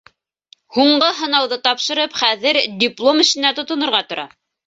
[0.77, 4.27] Һуңғы һынауҙы тапшырып, хәҙер диплом эшенә тотонорға тора.